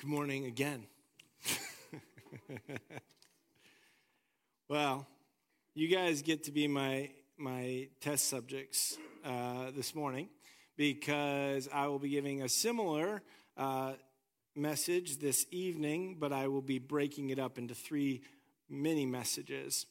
[0.00, 0.86] Good morning again.
[4.68, 5.08] well,
[5.74, 10.28] you guys get to be my my test subjects uh, this morning
[10.76, 13.22] because I will be giving a similar
[13.56, 13.94] uh,
[14.54, 18.22] message this evening, but I will be breaking it up into three
[18.70, 19.86] mini messages.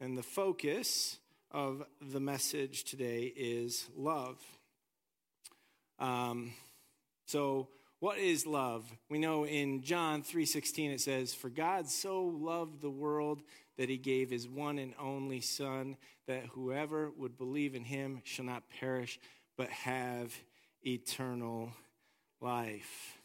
[0.00, 1.20] And the focus
[1.52, 4.38] of the message today is love.
[6.00, 6.52] Um,
[7.26, 7.68] so
[8.02, 8.92] what is love?
[9.08, 13.44] We know in John 3:16 it says, "For God so loved the world
[13.76, 18.44] that he gave his one and only son that whoever would believe in him shall
[18.44, 19.20] not perish
[19.54, 20.36] but have
[20.84, 21.76] eternal
[22.40, 23.22] life."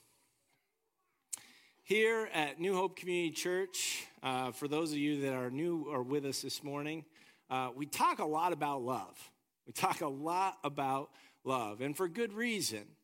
[1.81, 6.03] Here at New Hope Community Church, uh, for those of you that are new or
[6.03, 7.03] with us this morning,
[7.49, 9.31] uh, we talk a lot about love.
[9.65, 11.09] We talk a lot about
[11.43, 12.95] love, and for good reason.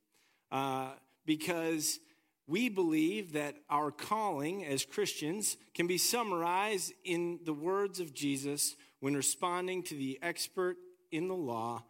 [0.51, 0.93] Uh,
[1.25, 1.99] because
[2.47, 8.75] we believe that our calling as Christians can be summarized in the words of Jesus
[8.99, 10.77] when responding to the expert
[11.11, 11.83] in the law,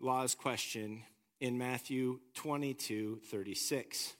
[0.00, 1.02] law's question
[1.40, 4.14] in Matthew 22 36.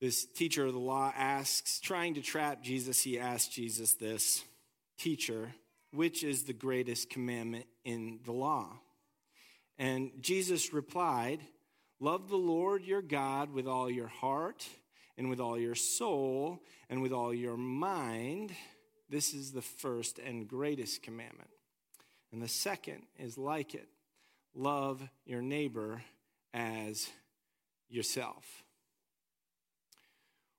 [0.00, 4.44] This teacher of the law asks, trying to trap Jesus, he asks Jesus this
[4.96, 5.54] Teacher,
[5.92, 8.78] which is the greatest commandment in the law?
[9.78, 11.40] And Jesus replied,
[12.00, 14.66] Love the Lord your God with all your heart
[15.16, 18.52] and with all your soul and with all your mind.
[19.10, 21.50] This is the first and greatest commandment.
[22.32, 23.88] And the second is like it
[24.54, 26.02] love your neighbor
[26.54, 27.08] as
[27.88, 28.64] yourself.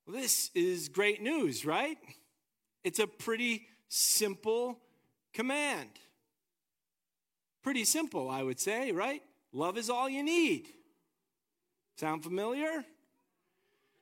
[0.05, 1.97] Well, this is great news, right?
[2.83, 4.79] It's a pretty simple
[5.33, 5.89] command.
[7.61, 9.21] Pretty simple, I would say, right?
[9.51, 10.67] Love is all you need.
[11.99, 12.85] Sound familiar?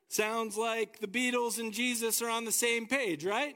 [0.07, 3.55] Sounds like the Beatles and Jesus are on the same page, right?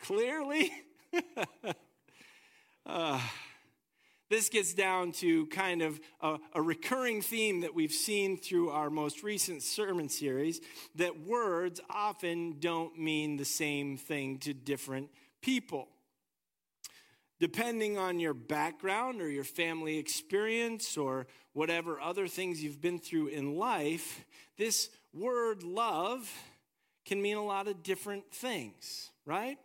[0.00, 0.70] Clearly.
[2.86, 3.20] uh,
[4.30, 8.90] this gets down to kind of a, a, recurring theme that we've seen through our
[8.90, 10.60] most recent sermon series
[10.94, 15.10] that words often don't mean the same thing to different
[15.42, 15.88] people.
[17.38, 23.28] Depending on your background or your family experience or whatever other things you've been through
[23.28, 24.24] in life,
[24.56, 26.32] this word love
[27.04, 29.58] can mean a lot of different things, right?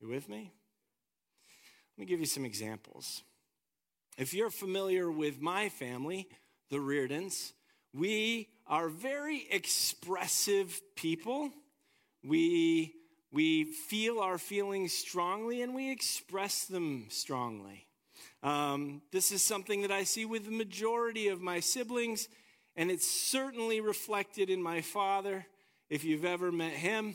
[0.00, 0.52] You with me?
[1.96, 3.22] Let me give you some examples.
[4.16, 6.28] If you're familiar with my family,
[6.70, 7.52] the Reardons,
[7.92, 11.50] we are very expressive people.
[12.24, 12.94] We,
[13.30, 17.86] we feel our feelings strongly and we express them strongly.
[18.42, 22.28] Um, this is something that I see with the majority of my siblings,
[22.76, 25.46] and it's certainly reflected in my father.
[25.90, 27.14] If you've ever met him,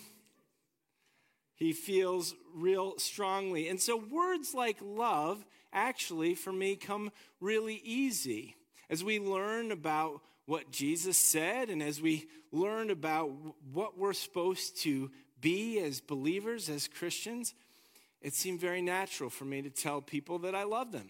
[1.56, 3.70] he feels real strongly.
[3.70, 8.56] And so, words like love actually, for me, come really easy.
[8.90, 13.32] As we learn about what Jesus said, and as we learn about
[13.72, 15.10] what we're supposed to
[15.44, 17.54] be as believers, as Christians,
[18.22, 21.10] it seemed very natural for me to tell people that I love them.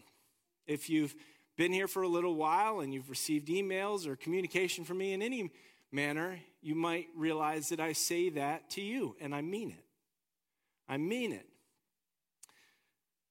[0.65, 1.15] If you've
[1.55, 5.21] been here for a little while and you've received emails or communication from me in
[5.21, 5.51] any
[5.91, 9.85] manner, you might realize that I say that to you, and I mean it.
[10.89, 11.45] I mean it.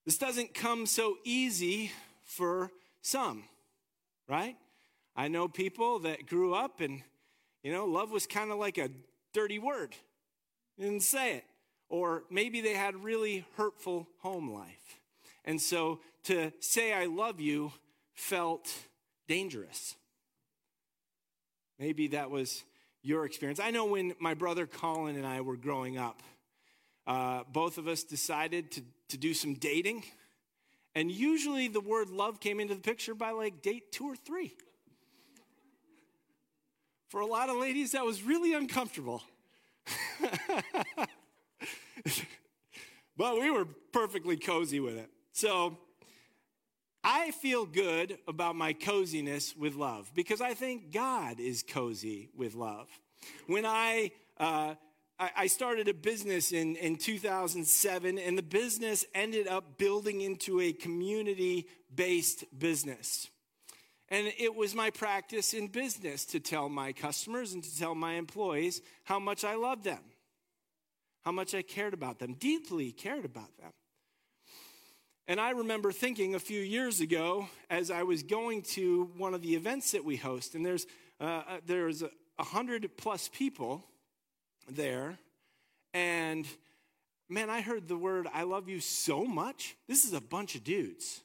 [0.05, 1.91] This doesn't come so easy
[2.23, 2.71] for
[3.01, 3.43] some,
[4.29, 4.55] right?
[5.15, 7.03] I know people that grew up and,
[7.63, 8.89] you know, love was kind of like a
[9.33, 9.95] dirty word.
[10.79, 11.45] Didn't say it.
[11.89, 14.99] Or maybe they had really hurtful home life.
[15.45, 17.71] And so to say I love you
[18.13, 18.71] felt
[19.27, 19.95] dangerous.
[21.79, 22.63] Maybe that was
[23.01, 23.59] your experience.
[23.59, 26.23] I know when my brother Colin and I were growing up,
[27.05, 30.03] uh, both of us decided to, to do some dating.
[30.95, 34.55] And usually the word love came into the picture by like date two or three.
[37.09, 39.21] For a lot of ladies, that was really uncomfortable.
[43.17, 45.09] But we were perfectly cozy with it.
[45.31, 45.77] So
[47.03, 52.55] I feel good about my coziness with love because I think God is cozy with
[52.55, 52.87] love.
[53.47, 54.75] When I, uh,
[55.19, 60.73] I started a business in, in 2007, and the business ended up building into a
[60.73, 63.29] community based business.
[64.13, 68.13] And it was my practice in business to tell my customers and to tell my
[68.13, 70.03] employees how much I loved them
[71.23, 73.71] how much I cared about them, deeply cared about them.
[75.27, 79.41] And I remember thinking a few years ago as I was going to one of
[79.41, 80.85] the events that we host, and there's,
[81.21, 83.85] uh, uh there's a, 100 plus people
[84.67, 85.17] there.
[85.93, 86.45] And
[87.29, 89.77] man, I heard the word I love you so much.
[89.87, 91.21] This is a bunch of dudes.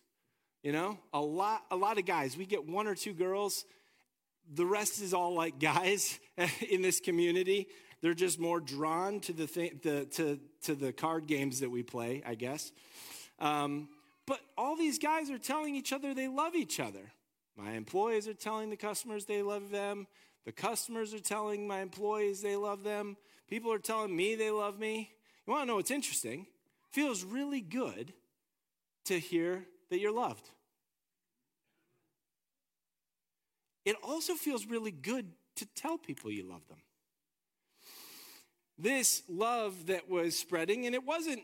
[0.63, 2.37] You know, a lot a lot of guys.
[2.37, 3.65] We get one or two girls.
[4.55, 6.19] The rest is all like guys
[6.71, 7.69] in this community.
[8.01, 11.83] They're just more drawn to the, thing, the to to the card games that we
[11.83, 12.73] play, I guess.
[13.39, 13.89] Um,
[14.27, 17.13] but all these guys are telling each other they love each other.
[17.57, 20.07] My employees are telling the customers they love them.
[20.45, 23.17] The customers are telling my employees they love them.
[23.49, 25.11] People are telling me they love me.
[25.47, 26.47] You want to know what's interesting?
[26.91, 28.13] Feels really good
[29.07, 30.49] to hear that you're loved.
[33.85, 35.26] It also feels really good
[35.56, 36.79] to tell people you love them.
[38.79, 41.43] This love that was spreading, and it wasn't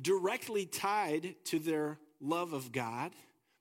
[0.00, 3.12] directly tied to their love of God,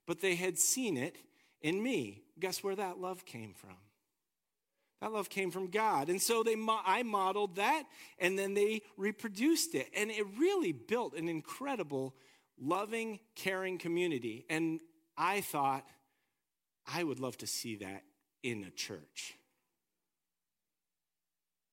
[0.05, 1.17] but they had seen it
[1.61, 2.21] in me.
[2.39, 3.75] Guess where that love came from?
[5.01, 6.09] That love came from God.
[6.09, 6.55] And so they
[6.85, 7.83] I modeled that
[8.19, 9.89] and then they reproduced it.
[9.95, 12.15] And it really built an incredible
[12.59, 14.45] loving, caring community.
[14.49, 14.79] And
[15.17, 15.85] I thought
[16.85, 18.03] I would love to see that
[18.43, 19.35] in a church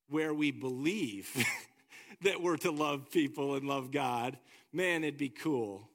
[0.08, 1.44] where we believe
[2.22, 4.38] that we're to love people and love God,
[4.72, 5.88] man, it'd be cool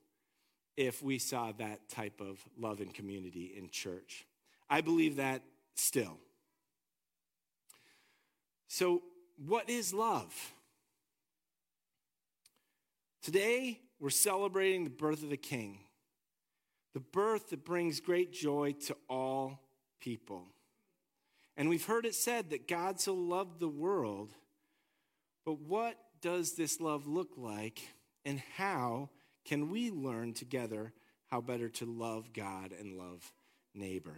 [0.78, 4.26] if we saw that type of love and community in church.
[4.70, 5.42] I believe that
[5.76, 6.18] still.
[8.68, 9.02] So,
[9.46, 10.34] what is love?
[13.22, 15.80] Today, we're celebrating the birth of the King,
[16.94, 19.60] the birth that brings great joy to all
[20.00, 20.48] people.
[21.58, 24.34] And we've heard it said that God so loved the world,
[25.46, 27.82] but what does this love look like,
[28.26, 29.10] and how
[29.46, 30.94] can we learn together
[31.28, 33.32] how better to love God and love
[33.74, 34.18] neighbor?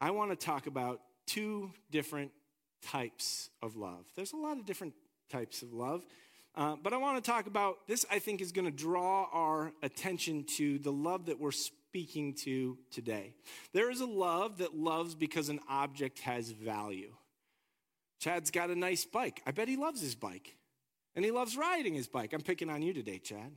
[0.00, 2.30] I want to talk about two different
[2.82, 4.04] types of love.
[4.14, 4.94] There's a lot of different
[5.30, 6.04] types of love,
[6.56, 9.72] uh, but I want to talk about this, I think, is going to draw our
[9.82, 13.34] attention to the love that we're speaking to today.
[13.72, 17.12] There is a love that loves because an object has value.
[18.20, 19.42] Chad's got a nice bike.
[19.46, 20.56] I bet he loves his bike.
[21.16, 22.32] And he loves riding his bike.
[22.32, 23.52] I'm picking on you today, Chad.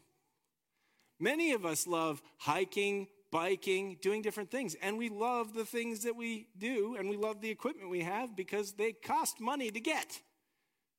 [1.19, 4.75] Many of us love hiking, biking, doing different things.
[4.81, 8.36] And we love the things that we do, and we love the equipment we have
[8.36, 10.22] because they cost money to get.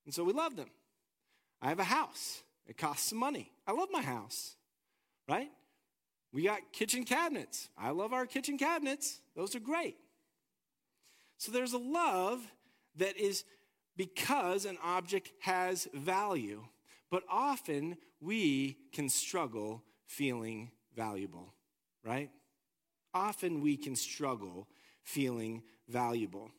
[0.09, 0.71] And so we love them.
[1.61, 3.53] I have a house, it costs some money.
[3.67, 4.57] I love my house,
[5.29, 5.51] right?
[6.33, 7.69] We got kitchen cabinets.
[7.77, 9.99] I love our kitchen cabinets, those are great.
[11.37, 12.41] So there's a love
[12.97, 13.45] that is
[13.99, 16.65] because an object has value,
[17.11, 21.53] but often we can struggle feeling valuable,
[22.03, 22.31] right?
[23.13, 24.69] Often we can struggle
[25.03, 26.51] feeling valuable.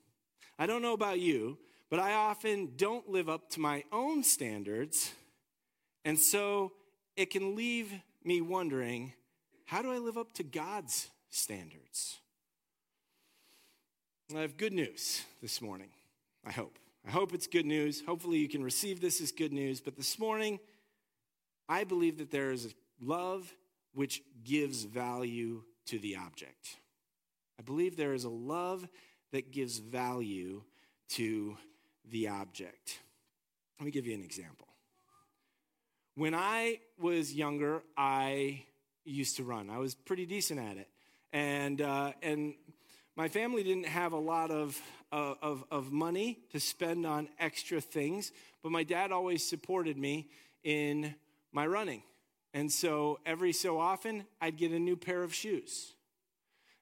[0.60, 1.58] I don't know about you,
[1.90, 5.14] but I often don't live up to my own standards,
[6.06, 6.74] and so
[7.16, 7.94] it can leave
[8.24, 9.14] me wondering
[9.66, 12.18] how do I live up to God's standards?
[14.36, 15.90] I have good news this morning,
[16.46, 16.78] I hope.
[17.08, 18.04] I hope it's good news.
[18.06, 19.82] Hopefully, you can receive this as good news.
[19.82, 20.60] But this morning,
[21.68, 22.70] I believe that there is a
[23.02, 23.52] love
[23.94, 26.78] which gives value to the object.
[27.60, 28.88] I believe there is a love
[29.32, 30.64] that gives value
[31.10, 31.58] to
[32.12, 33.00] the object.
[33.80, 34.68] Let me give you an example.
[36.16, 38.64] When I was younger, I
[39.06, 39.70] used to run.
[39.70, 40.88] I was pretty decent at it.
[41.32, 42.56] And, uh, and
[43.16, 44.80] my family didn't have a lot of,
[45.12, 48.32] uh, of, of money to spend on extra things,
[48.64, 50.30] but my dad always supported me
[50.64, 51.16] in
[51.52, 52.04] my running.
[52.54, 55.94] And so every so often, I'd get a new pair of shoes.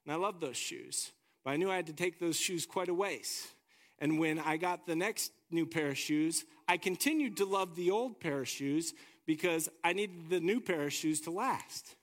[0.06, 1.12] And I loved those shoes,
[1.44, 3.48] but I knew I had to take those shoes quite a ways.
[4.00, 7.92] And when I got the next new pair of shoes, I continued to love the
[7.92, 8.94] old pair of shoes
[9.26, 11.96] because I needed the new pair of shoes to last.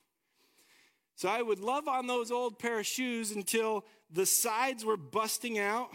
[1.15, 5.57] So I would love on those old pair of shoes until the sides were busting
[5.57, 5.89] out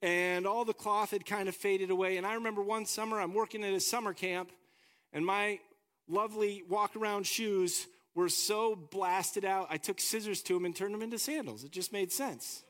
[0.00, 2.16] and all the cloth had kind of faded away.
[2.16, 4.52] And I remember one summer, I'm working at a summer camp,
[5.12, 5.58] and my
[6.08, 10.94] lovely walk around shoes were so blasted out, I took scissors to them and turned
[10.94, 11.64] them into sandals.
[11.64, 12.64] It just made sense.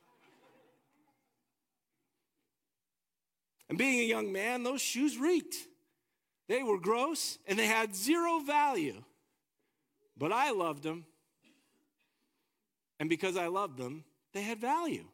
[3.69, 5.57] And being a young man, those shoes reeked.
[6.49, 9.03] They were gross and they had zero value.
[10.17, 11.05] But I loved them.
[12.99, 15.05] And because I loved them, they had value.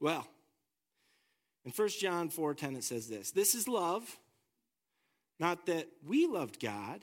[0.00, 0.26] Well,
[1.64, 3.30] in 1 John 4:10 it says this.
[3.30, 4.18] This is love,
[5.38, 7.02] not that we loved God,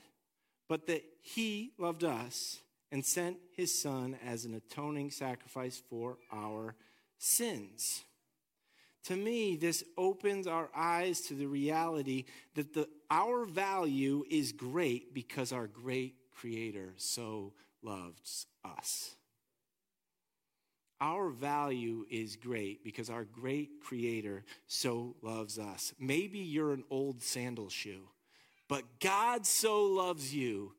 [0.68, 2.60] but that he loved us
[2.94, 6.76] and sent his son as an atoning sacrifice for our
[7.18, 8.04] sins.
[9.06, 12.24] To me, this opens our eyes to the reality
[12.54, 19.16] that the, our value is great because our great Creator so loves us.
[21.00, 25.92] Our value is great because our great Creator so loves us.
[25.98, 28.08] Maybe you're an old sandal shoe,
[28.68, 30.74] but God so loves you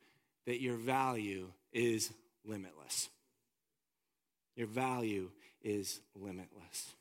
[0.46, 2.12] that your value is
[2.46, 3.10] limitless.
[4.56, 6.94] Your value is limitless.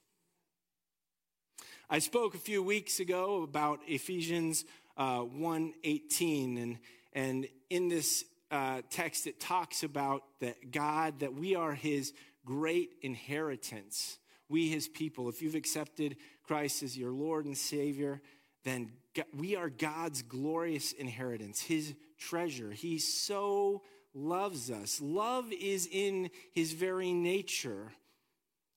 [1.89, 4.65] I spoke a few weeks ago about Ephesians
[4.97, 6.79] uh, 1:18, and
[7.13, 12.13] and in this uh, text it talks about that God that we are His
[12.45, 14.19] great inheritance.
[14.49, 15.29] We His people.
[15.29, 18.21] If you've accepted Christ as your Lord and Savior,
[18.65, 18.91] then
[19.37, 22.71] we are God's glorious inheritance, His treasure.
[22.71, 23.83] He so
[24.14, 25.00] loves us.
[25.00, 27.92] Love is in His very nature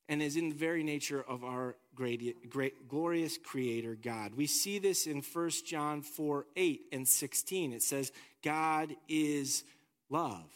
[0.09, 4.35] and is in the very nature of our great, great, glorious creator God.
[4.35, 7.73] We see this in 1 John 4 8 and 16.
[7.73, 8.11] It says,
[8.43, 9.63] God is
[10.09, 10.49] love.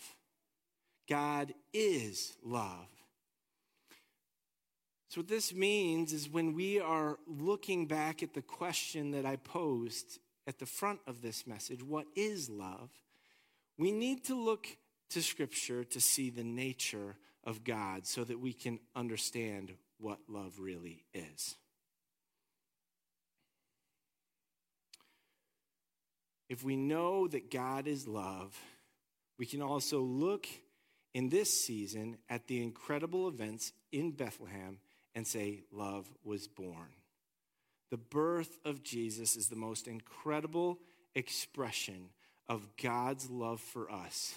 [1.09, 2.87] God is love.
[5.11, 9.35] So, what this means is when we are looking back at the question that I
[9.35, 12.91] posed at the front of this message, what is love?
[13.77, 14.67] We need to look
[15.09, 20.53] to Scripture to see the nature of God so that we can understand what love
[20.59, 21.57] really is.
[26.47, 28.57] If we know that God is love,
[29.37, 30.47] we can also look
[31.13, 34.77] in this season at the incredible events in Bethlehem
[35.15, 36.93] and say, Love was born.
[37.89, 40.79] The birth of Jesus is the most incredible
[41.13, 42.09] expression
[42.47, 44.33] of God's love for us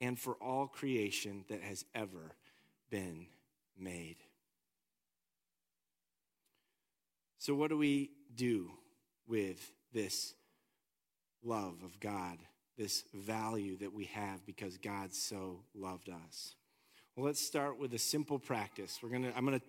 [0.00, 2.32] and for all creation that has ever
[2.90, 3.26] been
[3.78, 4.16] made.
[7.38, 8.70] So, what do we do
[9.26, 10.34] with this
[11.42, 12.38] love of God,
[12.76, 16.54] this value that we have because God so loved us?
[17.16, 19.00] Well, let's start with a simple practice.
[19.02, 19.66] We're gonna, I'm going to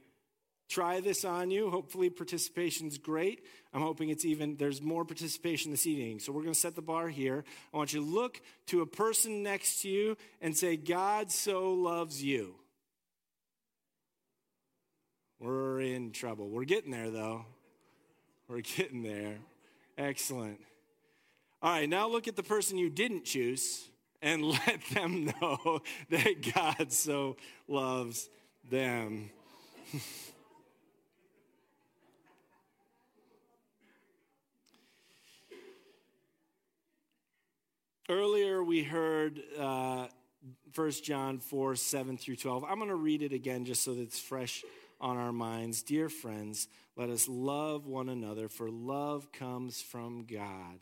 [0.72, 1.70] try this on you.
[1.70, 3.46] Hopefully, participation's great.
[3.74, 6.20] I'm hoping it's even, there's more participation this evening.
[6.20, 7.44] So, we're going to set the bar here.
[7.74, 11.74] I want you to look to a person next to you and say, God so
[11.74, 12.56] loves you.
[15.40, 16.50] We're in trouble.
[16.50, 17.46] We're getting there, though.
[18.48, 19.38] We're getting there.
[19.98, 20.60] Excellent.
[21.62, 23.90] All right, now look at the person you didn't choose
[24.22, 27.38] and let them know that God so
[27.68, 28.30] loves
[28.70, 29.30] them.
[38.12, 40.08] Earlier, we heard uh,
[40.76, 42.66] 1 John 4 7 through 12.
[42.66, 44.66] I'm going to read it again just so that it's fresh
[45.00, 45.82] on our minds.
[45.82, 50.82] Dear friends, let us love one another, for love comes from God.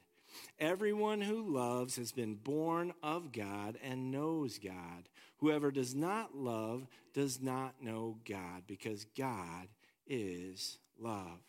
[0.58, 5.08] Everyone who loves has been born of God and knows God.
[5.38, 9.68] Whoever does not love does not know God, because God
[10.08, 11.49] is love.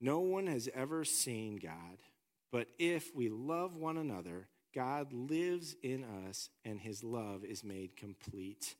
[0.00, 1.98] No one has ever seen God,
[2.52, 7.96] but if we love one another, God lives in us and his love is made
[7.96, 8.74] complete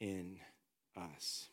[0.00, 0.38] in
[0.96, 1.48] us.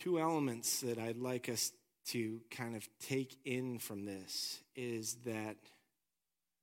[0.00, 1.72] Two elements that I'd like us
[2.06, 5.56] to kind of take in from this is that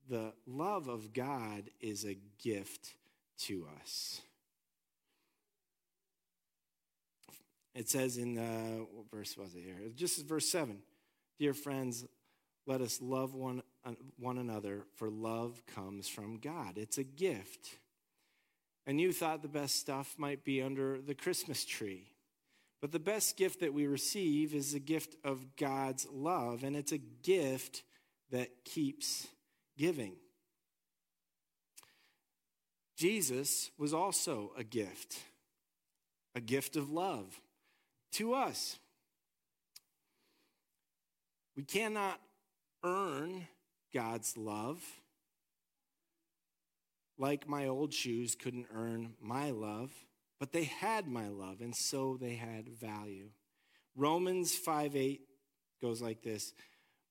[0.10, 2.96] the love of God is a gift
[3.44, 4.22] to us.
[7.78, 9.76] It says in, uh, what verse was it here?
[9.96, 10.80] Just verse 7.
[11.38, 12.06] Dear friends,
[12.66, 16.80] let us love one, uh, one another, for love comes from God.
[16.80, 17.78] It's a gift.
[18.88, 22.08] And you thought the best stuff might be under the Christmas tree.
[22.82, 26.94] But the best gift that we receive is the gift of God's love, and it's
[26.94, 27.84] a gift
[28.32, 29.28] that keeps
[29.78, 30.14] giving.
[32.96, 35.20] Jesus was also a gift,
[36.34, 37.40] a gift of love
[38.14, 38.80] to us.
[41.56, 42.20] We cannot
[42.84, 43.48] earn
[43.94, 44.82] God's love.
[47.20, 49.90] like my old shoes, couldn't earn my love,
[50.40, 53.30] but they had my love, and so they had value.
[53.96, 55.22] Romans 5 8
[55.82, 56.54] goes like this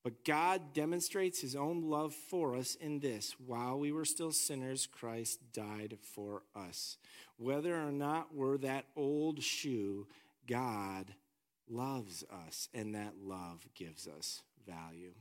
[0.04, 4.86] But God demonstrates his own love for us in this while we were still sinners,
[4.86, 6.98] Christ died for us.
[7.36, 10.06] Whether or not we're that old shoe,
[10.46, 11.14] God
[11.68, 15.12] loves us, and that love gives us value.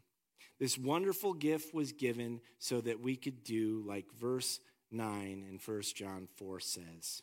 [0.60, 4.60] This wonderful gift was given so that we could do like verse
[4.92, 7.22] 9 in 1 John 4 says.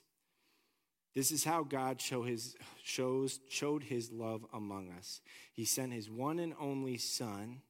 [1.15, 5.21] This is how God show his, shows, showed his love among us.
[5.53, 7.61] He sent his one and only Son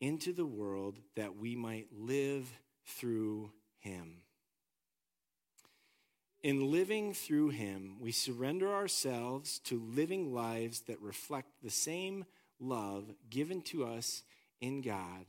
[0.00, 2.48] into the world that we might live
[2.84, 4.22] through him.
[6.46, 12.24] In living through him, we surrender ourselves to living lives that reflect the same
[12.60, 14.22] love given to us
[14.60, 15.26] in God,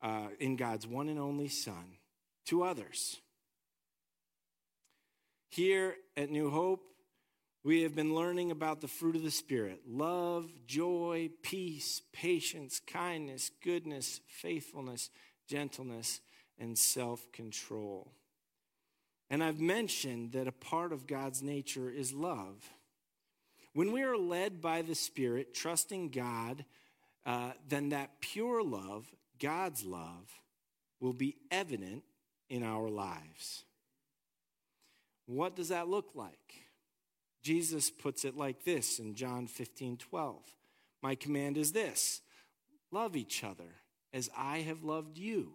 [0.00, 1.96] uh, in God's one and only Son,
[2.46, 3.16] to others.
[5.48, 6.84] Here at New Hope,
[7.64, 13.50] we have been learning about the fruit of the Spirit love, joy, peace, patience, kindness,
[13.64, 15.10] goodness, faithfulness,
[15.48, 16.20] gentleness,
[16.60, 18.12] and self control.
[19.30, 22.70] And I've mentioned that a part of God's nature is love.
[23.74, 26.64] When we are led by the Spirit, trusting God,
[27.26, 29.06] uh, then that pure love,
[29.38, 30.40] God's love,
[31.00, 32.02] will be evident
[32.48, 33.64] in our lives.
[35.26, 36.54] What does that look like?
[37.42, 40.42] Jesus puts it like this in John 15 12.
[41.02, 42.22] My command is this
[42.90, 43.76] love each other
[44.12, 45.52] as I have loved you.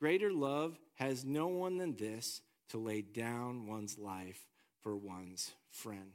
[0.00, 4.40] Greater love has no one than this to lay down one's life
[4.82, 6.12] for one's friend.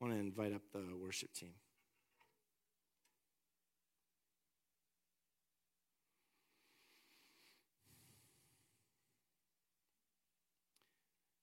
[0.00, 1.54] I want to invite up the worship team.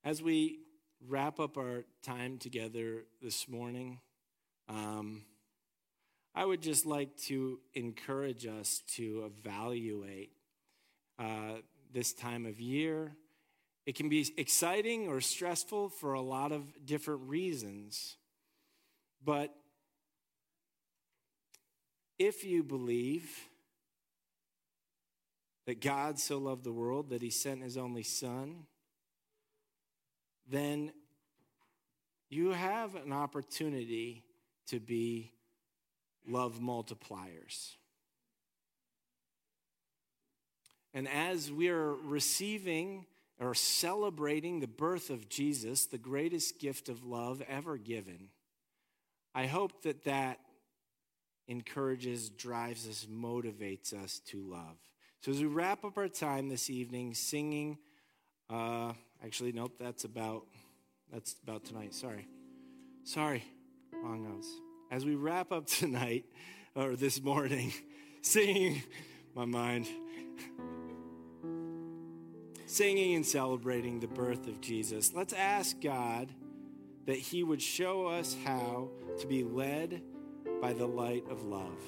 [0.04, 0.60] As we
[1.08, 4.00] wrap up our time together this morning,
[4.70, 5.24] um,
[6.38, 10.32] I would just like to encourage us to evaluate
[11.18, 11.60] uh,
[11.94, 13.16] this time of year.
[13.86, 18.18] It can be exciting or stressful for a lot of different reasons.
[19.24, 19.56] But
[22.20, 23.30] if you believe
[25.68, 28.66] that God so loved the world that he sent his only Son,
[30.50, 30.92] then
[32.30, 34.26] you have an opportunity
[34.68, 35.32] to be
[36.28, 37.76] love multipliers.
[40.94, 43.06] And as we are receiving
[43.40, 48.30] or celebrating the birth of Jesus, the greatest gift of love ever given,
[49.34, 50.40] I hope that that
[51.48, 54.78] encourages, drives us, motivates us to love.
[55.22, 57.78] So as we wrap up our time this evening singing,
[58.50, 60.46] uh, actually, nope, that's about
[61.12, 61.94] that's about tonight.
[61.94, 62.28] Sorry,
[63.04, 63.44] sorry,
[63.92, 64.65] wrong notes.
[64.92, 66.26] As we wrap up tonight
[66.76, 67.74] or this morning,
[68.22, 68.84] singing,
[69.36, 69.88] my mind
[72.68, 76.34] singing and celebrating the birth of Jesus, let's ask God
[77.06, 80.02] that He would show us how to be led
[80.62, 81.80] by the light of love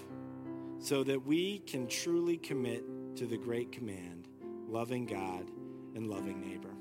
[0.80, 2.84] so that we can truly commit
[3.18, 4.28] to the great command
[4.70, 5.50] loving God
[5.96, 6.77] and loving neighbor.